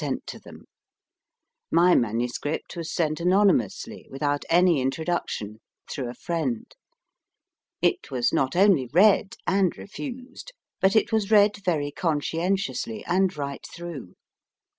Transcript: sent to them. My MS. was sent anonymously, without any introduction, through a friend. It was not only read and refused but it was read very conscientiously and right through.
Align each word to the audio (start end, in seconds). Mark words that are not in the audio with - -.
sent 0.03 0.25
to 0.25 0.39
them. 0.39 0.65
My 1.69 1.93
MS. 1.93 2.39
was 2.75 2.91
sent 2.91 3.19
anonymously, 3.19 4.07
without 4.09 4.43
any 4.49 4.81
introduction, 4.81 5.59
through 5.87 6.09
a 6.09 6.15
friend. 6.15 6.65
It 7.83 8.09
was 8.09 8.33
not 8.33 8.55
only 8.55 8.87
read 8.91 9.35
and 9.45 9.77
refused 9.77 10.53
but 10.79 10.95
it 10.95 11.11
was 11.11 11.29
read 11.29 11.57
very 11.63 11.91
conscientiously 11.91 13.05
and 13.05 13.37
right 13.37 13.63
through. 13.75 14.15